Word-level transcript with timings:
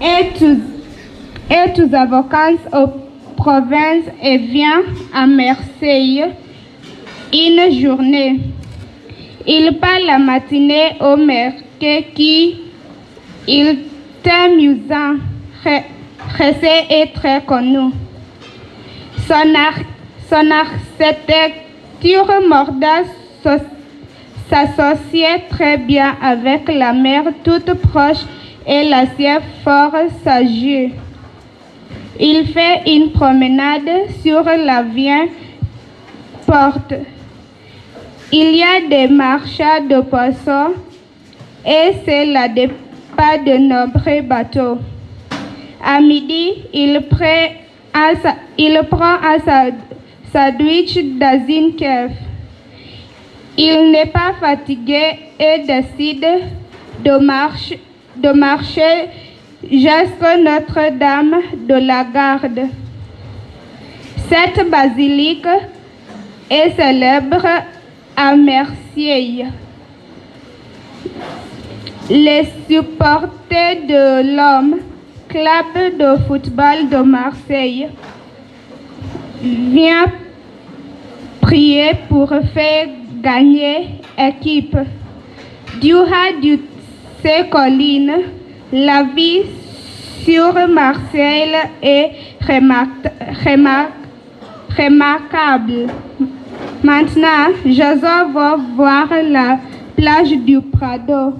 Et 0.00 0.26
tous, 0.38 0.58
et 1.50 1.72
tous 1.74 1.88
vacances 1.88 2.60
aux 2.72 2.88
provinces 3.36 4.04
et 4.22 4.38
vient 4.38 4.82
à 5.14 5.26
Marseille 5.26 6.24
une 7.32 7.80
journée. 7.80 8.40
Il 9.46 9.78
passe 9.78 10.02
la 10.06 10.18
matinée 10.18 10.96
au 11.00 11.16
mercredi 11.16 11.64
qui 12.14 12.56
il 13.46 13.66
est 13.66 14.30
amusant, 14.30 15.16
très 15.62 15.84
et 16.90 17.12
très 17.12 17.42
connu. 17.44 17.90
Son, 19.26 19.54
ar 19.54 19.74
son 20.30 20.50
architecture 20.50 22.40
mordace 22.48 23.06
s'associait 24.54 25.46
très 25.50 25.76
bien 25.76 26.14
avec 26.22 26.68
la 26.68 26.92
mer 26.92 27.24
toute 27.42 27.72
proche 27.74 28.24
et 28.66 28.84
l'acier 28.88 29.38
fort 29.64 29.94
sageux. 30.22 30.90
Il 32.20 32.46
fait 32.46 32.82
une 32.86 33.10
promenade 33.10 33.90
sur 34.22 34.44
la 34.44 34.82
vieille 34.82 35.30
porte. 36.46 36.94
Il 38.32 38.56
y 38.56 38.62
a 38.62 38.88
des 38.88 39.12
marchands 39.12 39.84
de 39.90 40.00
poissons 40.02 40.74
et 41.66 41.92
c'est 42.04 42.26
la 42.26 42.46
départ 42.46 43.38
de 43.44 43.56
nombreux 43.56 44.22
bateaux. 44.22 44.78
À 45.84 46.00
midi, 46.00 46.52
il, 46.72 47.00
prend 47.10 47.48
un, 47.92 48.12
il 48.56 48.80
prend 48.88 49.16
un 49.32 49.38
sandwich 50.32 50.96
dans 51.18 51.44
une 51.48 51.74
cave. 51.74 52.12
Il 53.56 53.92
n'est 53.92 54.06
pas 54.06 54.34
fatigué 54.40 55.18
et 55.38 55.60
décide 55.60 56.26
de, 57.04 57.18
de 58.16 58.32
marcher 58.32 59.08
jusqu'à 59.70 60.36
Notre-Dame 60.36 61.36
de 61.68 61.74
la 61.74 62.04
Garde. 62.04 62.68
Cette 64.28 64.68
basilique 64.68 65.46
est 66.50 66.70
célèbre 66.76 67.46
à 68.16 68.34
Marseille. 68.34 69.46
Les 72.10 72.46
supporters 72.68 73.86
de 73.86 74.36
l'homme, 74.36 74.78
club 75.28 75.96
de 75.96 76.16
football 76.26 76.88
de 76.90 76.96
Marseille, 76.96 77.88
viennent 79.40 80.12
prier 81.40 81.92
pour 82.08 82.30
faire 82.52 82.88
gagner 83.24 84.00
équipe. 84.18 84.76
Du 85.80 85.94
haut 85.94 86.04
de 86.42 86.58
ces 87.22 87.48
collines, 87.50 88.12
la 88.72 89.02
vie 89.02 89.42
sur 90.24 90.52
Marseille 90.68 91.56
est 91.82 92.10
remarquable. 94.78 95.86
Maintenant, 96.82 97.52
Jason 97.64 98.30
va 98.32 98.56
voir 98.76 99.08
la 99.22 99.58
plage 99.96 100.36
du 100.44 100.60
Prado. 100.60 101.34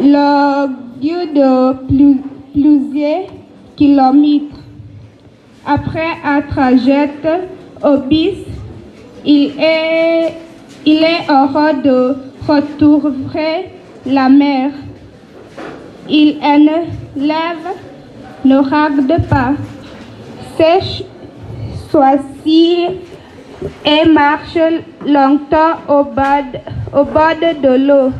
Le 0.00 0.68
lieu 1.02 1.26
de 1.34 1.74
plusieurs 2.52 3.28
kilomètres. 3.76 4.56
Après 5.64 6.16
un 6.24 6.40
trajet 6.40 7.10
au 7.84 7.98
bis, 7.98 8.38
il 9.24 9.52
est, 9.58 10.34
il 10.84 11.02
est 11.04 11.28
heureux 11.28 11.74
de 11.82 12.16
retrouver 12.48 13.70
la 14.06 14.28
mer. 14.28 14.70
Il 16.08 16.38
élève, 16.42 17.66
ne 18.44 18.56
regarde 18.58 19.28
pas. 19.28 19.52
Sèche, 20.56 21.04
soit-ci 21.90 22.86
et 23.84 24.08
marche 24.08 24.58
longtemps 25.06 25.76
au 25.88 26.04
bord, 26.04 26.50
au 26.92 27.04
bord 27.04 27.36
de 27.62 27.86
l'eau. 27.86 28.12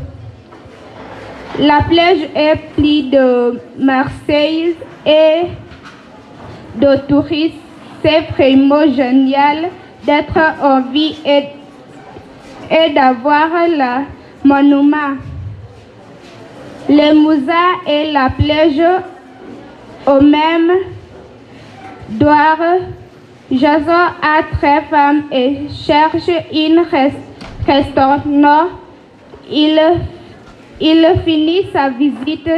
La 1.59 1.81
plage 1.83 2.29
est 2.35 2.57
pleine 2.77 3.11
de 3.11 3.61
Marseille 3.79 4.77
et 5.05 5.43
de 6.77 6.97
touristes. 7.09 7.57
C'est 8.03 8.23
vraiment 8.33 8.91
génial 8.91 9.69
d'être 10.05 10.39
en 10.63 10.81
vie 10.93 11.17
et, 11.27 11.45
et 12.73 12.91
d'avoir 12.91 13.49
le 13.69 14.05
monument. 14.45 15.17
Le 16.89 17.89
et 17.89 18.13
la 18.13 18.31
plage 18.31 18.83
au 20.07 20.21
même 20.21 20.73
doivent 22.09 22.81
Jason 23.53 23.93
a 24.23 24.43
très 24.57 24.81
femme 24.83 25.25
et 25.31 25.69
cherche 25.87 26.31
une 26.53 26.81
restaurant. 27.67 28.69
Il, 29.51 29.79
il 30.81 31.07
finit 31.25 31.67
sa 31.71 31.91
visite 31.91 32.49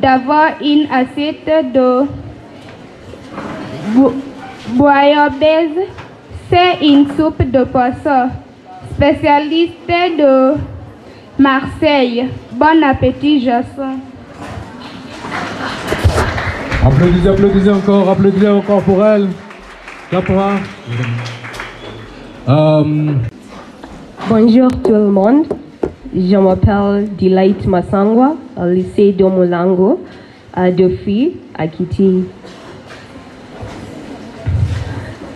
d'avoir 0.00 0.52
une 0.62 0.86
assiette 0.90 1.72
de 1.74 2.06
bouillabaisse. 4.76 5.88
C'est 6.48 6.86
une 6.86 7.06
soupe 7.16 7.42
de 7.42 7.64
poisson, 7.64 8.30
spécialiste 9.00 9.88
de 10.18 10.56
Marseille. 11.38 12.26
Bon 12.52 12.82
appétit, 12.84 13.40
Jason. 13.40 13.96
Applaudissez, 16.84 17.28
applaudissez 17.28 17.70
encore, 17.70 18.10
applaudissez 18.10 18.48
encore 18.48 18.82
pour 18.82 19.02
elle. 19.02 19.28
Um, 22.46 23.20
Bonjour 24.28 24.68
tout 24.84 24.92
le 24.92 25.08
monde. 25.08 25.46
Je 26.14 26.36
m'appelle 26.36 27.08
Delight 27.16 27.66
Masangwa, 27.66 28.34
au 28.58 28.66
lycée 28.66 29.12
de 29.12 29.24
Molango, 29.24 30.04
à 30.52 30.70
Defi, 30.70 31.38
à 31.56 31.66
Kiti. 31.68 32.24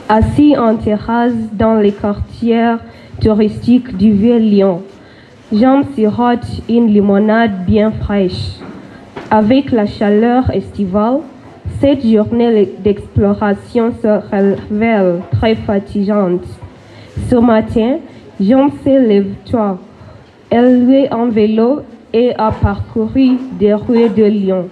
Assis 0.07 0.55
en 0.59 0.77
terrasse 0.77 1.33
dans 1.53 1.77
les 1.77 1.93
quartiers 1.93 2.75
touristiques 3.21 3.97
du 3.97 4.13
Vieux-Lyon, 4.13 4.83
j'en 5.53 5.83
sirote 5.95 6.47
une 6.69 6.89
limonade 6.89 7.65
bien 7.67 7.91
fraîche. 7.91 8.59
Avec 9.31 9.73
la 9.73 9.87
chaleur 9.87 10.51
estivale, 10.51 11.21
cette 11.81 12.07
journée 12.07 12.69
d'exploration 12.83 13.93
se 14.03 14.21
révèle 14.31 15.21
très 15.33 15.55
fatigante. 15.55 16.45
Ce 17.29 17.37
matin, 17.37 17.99
Jean 18.41 18.71
s'est 18.83 19.01
levé 19.01 19.33
Elle 20.51 20.93
est 20.93 21.13
en 21.13 21.29
vélo 21.29 21.81
et 22.13 22.33
a 22.37 22.51
parcouru 22.51 23.39
des 23.59 23.75
rues 23.75 24.09
de 24.09 24.25
Lyon. 24.25 24.69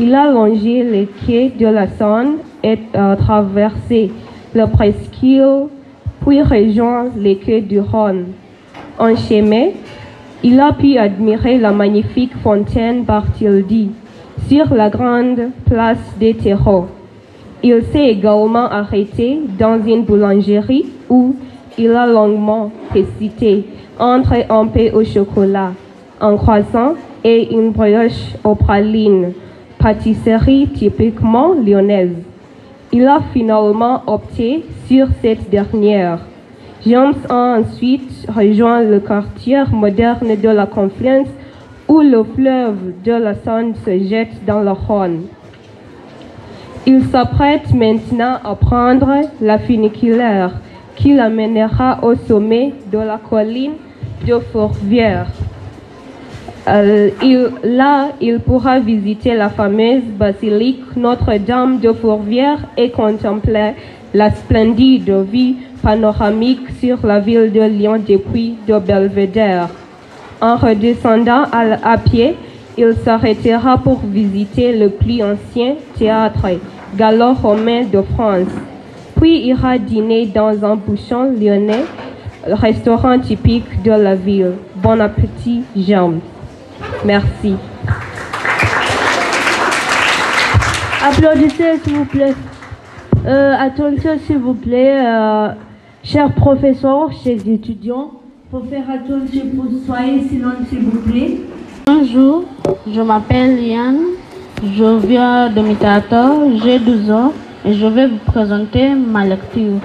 Il 0.00 0.14
a 0.14 0.30
longé 0.30 0.82
les 0.82 1.08
quais 1.26 1.52
de 1.58 1.66
la 1.66 1.86
Saône 1.86 2.36
et 2.62 2.78
a 2.94 3.16
traversé 3.16 4.10
le 4.54 4.66
presqu'île, 4.66 5.68
puis 6.24 6.42
rejoint 6.42 7.06
les 7.16 7.36
quais 7.36 7.60
du 7.60 7.80
Rhône. 7.80 8.26
En 8.98 9.16
chemin, 9.16 9.68
il 10.42 10.60
a 10.60 10.72
pu 10.72 10.96
admirer 10.96 11.58
la 11.58 11.72
magnifique 11.72 12.36
fontaine 12.42 13.04
Bartholdi 13.04 13.90
sur 14.48 14.74
la 14.74 14.90
grande 14.90 15.50
place 15.66 16.16
des 16.18 16.34
terreaux. 16.34 16.86
Il 17.62 17.82
s'est 17.92 18.08
également 18.08 18.68
arrêté 18.68 19.40
dans 19.58 19.80
une 19.84 20.02
boulangerie 20.02 20.86
où 21.08 21.36
il 21.78 21.92
a 21.92 22.06
longuement 22.06 22.70
hésité 22.94 23.64
entre 23.98 24.34
un 24.50 24.66
pain 24.66 24.88
au 24.92 25.04
chocolat, 25.04 25.72
un 26.20 26.36
croissant 26.36 26.94
et 27.22 27.52
une 27.54 27.70
brioche 27.70 28.34
aux 28.42 28.56
pralines, 28.56 29.32
pâtisserie 29.78 30.68
typiquement 30.74 31.54
lyonnaise. 31.54 32.31
Il 32.94 33.06
a 33.06 33.20
finalement 33.32 34.02
opté 34.06 34.66
sur 34.86 35.06
cette 35.22 35.48
dernière. 35.48 36.18
James 36.86 37.14
a 37.30 37.58
ensuite 37.58 38.26
rejoint 38.28 38.82
le 38.82 39.00
quartier 39.00 39.62
moderne 39.72 40.36
de 40.36 40.48
la 40.50 40.66
Confluence 40.66 41.28
où 41.88 42.00
le 42.00 42.22
fleuve 42.22 43.02
de 43.02 43.12
la 43.12 43.34
Saône 43.34 43.74
se 43.82 43.98
jette 43.98 44.44
dans 44.46 44.60
le 44.60 44.72
Rhône. 44.72 45.22
Il 46.86 47.02
s'apprête 47.04 47.72
maintenant 47.72 48.36
à 48.44 48.54
prendre 48.56 49.22
la 49.40 49.58
funiculaire 49.58 50.52
qui 50.94 51.14
l'amènera 51.14 51.98
au 52.02 52.14
sommet 52.14 52.74
de 52.92 52.98
la 52.98 53.16
colline 53.16 53.76
de 54.26 54.38
Fourvière. 54.38 55.28
Euh, 56.68 57.10
là, 57.64 58.10
il 58.20 58.38
pourra 58.38 58.78
visiter 58.78 59.34
la 59.34 59.48
fameuse 59.48 60.04
basilique 60.16 60.96
Notre-Dame 60.96 61.80
de 61.80 61.92
Fourvière 61.92 62.58
et 62.76 62.90
contempler 62.90 63.72
la 64.14 64.30
splendide 64.30 65.10
vue 65.10 65.56
panoramique 65.82 66.70
sur 66.80 67.04
la 67.04 67.18
ville 67.18 67.50
de 67.52 67.62
Lyon 67.62 68.00
depuis 68.06 68.54
de 68.68 68.78
Belvédère. 68.78 69.68
En 70.40 70.56
redescendant 70.56 71.44
à, 71.52 71.98
pied, 71.98 72.36
Il 72.78 72.94
s'arrêtera 73.04 73.76
pour 73.76 74.00
visiter 74.00 74.78
le 74.78 74.88
plus 74.88 75.22
ancien 75.22 75.74
théâtre 75.98 76.46
gallo-romain 76.96 77.82
de 77.92 78.00
France. 78.14 78.48
Puis 79.20 79.46
ira 79.46 79.76
dîner 79.76 80.26
dans 80.26 80.64
un 80.64 80.76
bouchon 80.76 81.32
lyonnais, 81.38 81.84
restaurant 82.46 83.18
typique 83.18 83.82
de 83.82 83.90
la 83.90 84.14
ville. 84.14 84.52
Bon 84.76 84.98
appétit, 85.00 85.62
James. 85.76 86.20
Merci. 87.04 87.54
Applaudissez, 91.04 91.78
s'il 91.82 91.96
vous 91.96 92.04
plaît. 92.04 92.34
Euh, 93.26 93.54
attention, 93.58 94.18
s'il 94.24 94.38
vous 94.38 94.54
plaît, 94.54 95.04
euh, 95.04 95.48
chers 96.04 96.32
professeurs, 96.32 97.10
chers 97.24 97.46
étudiants, 97.46 98.12
faut 98.50 98.62
faire 98.70 98.84
attention 98.88 99.42
pour 99.56 99.66
soyez 99.86 100.28
sinon, 100.28 100.50
s'il 100.68 100.80
vous 100.80 101.00
plaît. 101.00 101.38
Bonjour, 101.86 102.44
je 102.86 103.00
m'appelle 103.00 103.60
Yann, 103.60 103.98
je 104.62 105.06
viens 105.06 105.50
de 105.50 105.60
Mitato, 105.60 106.52
j'ai 106.62 106.78
12 106.78 107.10
ans 107.10 107.32
et 107.64 107.74
je 107.74 107.86
vais 107.86 108.06
vous 108.06 108.18
présenter 108.26 108.94
ma 108.94 109.24
lecture. 109.24 109.80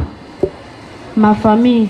Ma 1.15 1.33
famille. 1.33 1.87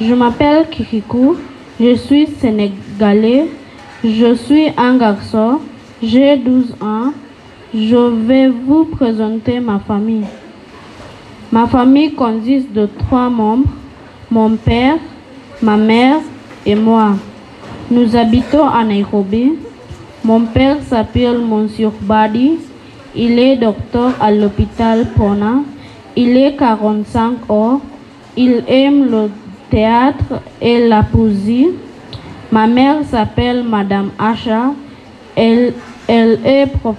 Je 0.00 0.14
m'appelle 0.14 0.68
Kikiku, 0.70 1.36
je 1.80 1.94
suis 1.96 2.26
sénégalais, 2.26 3.46
je 4.04 4.34
suis 4.34 4.68
un 4.76 4.96
garçon, 4.96 5.58
j'ai 6.02 6.36
12 6.36 6.76
ans, 6.80 7.12
je 7.74 7.96
vais 7.96 8.48
vous 8.48 8.84
présenter 8.84 9.58
ma 9.58 9.80
famille. 9.80 10.24
Ma 11.50 11.66
famille 11.66 12.14
consiste 12.14 12.72
de 12.72 12.86
trois 12.86 13.28
membres, 13.28 13.70
mon 14.30 14.56
père, 14.56 14.98
ma 15.62 15.76
mère 15.76 16.20
et 16.64 16.74
moi. 16.74 17.16
Nous 17.90 18.14
habitons 18.14 18.68
à 18.68 18.84
Nairobi. 18.84 19.54
Mon 20.22 20.42
père 20.42 20.76
s'appelle 20.86 21.38
Monsieur 21.38 21.90
Badi. 22.02 22.58
Il 23.16 23.38
est 23.38 23.56
docteur 23.56 24.12
à 24.20 24.30
l'hôpital 24.30 25.06
Pona. 25.16 25.62
Il 26.14 26.36
est 26.36 26.54
45 26.54 27.50
ans. 27.50 27.80
Il 28.36 28.62
aime 28.68 29.10
le 29.10 29.30
théâtre 29.70 30.40
et 30.60 30.86
la 30.86 31.02
poésie. 31.02 31.68
Ma 32.50 32.66
mère 32.66 33.04
s'appelle 33.04 33.62
Madame 33.62 34.10
Asha. 34.18 34.72
Elle, 35.36 35.74
elle, 36.06 36.38
est 36.44 36.66
prof, 36.66 36.96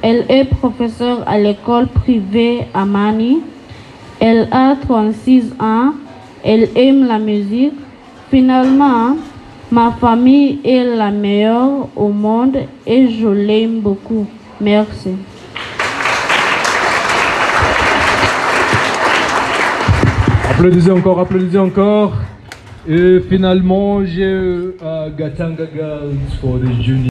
elle 0.00 0.24
est 0.28 0.44
professeure 0.44 1.24
à 1.26 1.38
l'école 1.38 1.88
privée 1.88 2.66
à 2.72 2.84
Mani. 2.84 3.40
Elle 4.20 4.48
a 4.52 4.76
36 4.76 5.54
ans. 5.58 5.92
Elle 6.44 6.68
aime 6.76 7.06
la 7.06 7.18
musique. 7.18 7.74
Finalement, 8.30 9.16
ma 9.72 9.90
famille 9.90 10.60
est 10.64 10.84
la 10.84 11.10
meilleure 11.10 11.88
au 11.96 12.08
monde 12.08 12.56
et 12.86 13.08
je 13.08 13.26
l'aime 13.26 13.80
beaucoup. 13.80 14.26
Merci. 14.60 15.10
Applaudissez 20.48 20.90
encore, 20.92 21.18
applaudissez 21.18 21.58
encore. 21.58 22.12
Et 22.88 23.20
finalement, 23.28 24.02
j'ai 24.06 24.72
uh, 24.80 25.10
Gatanga 25.14 25.66
Girls 25.70 26.16
for 26.40 26.58
the 26.58 26.72
junior. 26.80 27.10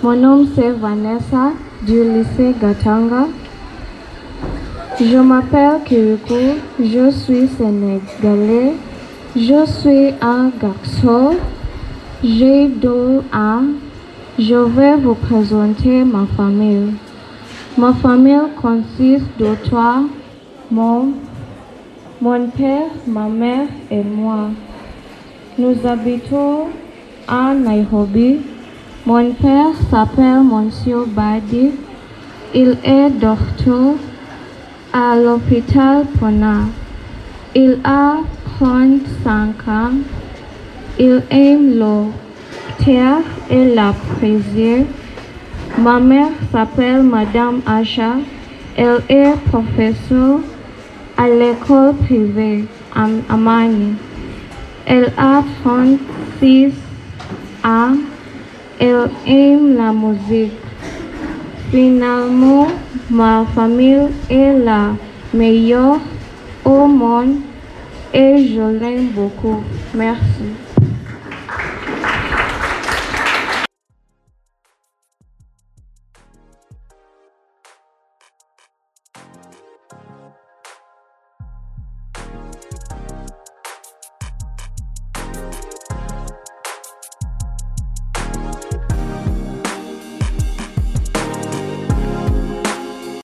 Mon 0.00 0.14
nom 0.14 0.46
c'est 0.54 0.70
Vanessa 0.70 1.50
du 1.84 2.04
lycée 2.04 2.54
Gatanga. 2.60 3.26
Je 5.00 5.18
m'appelle 5.18 5.80
Kirikou, 5.84 6.60
je 6.78 7.10
suis 7.10 7.48
sénégalais, 7.48 8.74
je 9.34 9.66
suis 9.66 10.14
un 10.20 10.50
garçon, 10.60 11.36
j'ai 12.22 12.68
deux 12.68 13.18
ans. 13.32 13.64
Je 14.38 14.54
vais 14.54 14.96
vous 14.96 15.14
présenter 15.14 16.04
ma 16.04 16.26
famille. 16.36 16.94
Ma 17.76 17.92
famille 17.94 18.38
consiste 18.62 19.26
de 19.38 19.48
trois, 19.64 20.02
mon 20.70 21.12
père, 22.56 22.90
ma 23.04 23.28
mère 23.28 23.66
et 23.90 24.02
moi. 24.04 24.50
Nous 25.58 25.74
habitons 25.84 26.68
à 27.26 27.52
Nairobi. 27.52 28.38
Mon 29.04 29.32
père 29.32 29.74
s'appelle 29.90 30.44
Monsieur 30.44 31.04
Badi. 31.04 31.72
Il 32.54 32.76
est 32.84 33.10
docteur 33.10 33.94
à 34.92 35.16
l'hôpital 35.16 36.04
Pona. 36.20 36.58
Il 37.56 37.80
a 37.82 38.18
35 38.60 39.68
ans. 39.68 39.94
Il 40.96 41.24
aime 41.28 41.76
le 41.76 42.84
théâtre 42.84 43.26
et 43.50 43.74
la 43.74 43.92
poésie. 44.20 44.86
Ma 45.76 45.98
mère 45.98 46.30
s'appelle 46.52 47.02
Madame 47.02 47.62
Asha. 47.66 48.12
Elle 48.76 49.02
est 49.08 49.34
professeure 49.50 50.38
à 51.16 51.28
l'école 51.28 51.94
privée 51.96 52.64
à 52.94 53.08
Amani. 53.28 53.96
Elle 54.90 55.12
a 55.18 55.44
36 55.64 56.72
ans. 57.62 57.96
Elle 58.80 59.10
aime 59.26 59.76
la 59.76 59.92
musique. 59.92 60.52
Finalement, 61.70 62.68
ma 63.10 63.44
famille 63.54 64.08
est 64.30 64.58
la 64.64 64.94
meilleure 65.34 66.00
au 66.64 66.86
monde 66.86 67.40
et 68.14 68.48
je 68.48 68.62
l'aime 68.80 69.08
beaucoup. 69.08 69.62
Merci. 69.94 70.67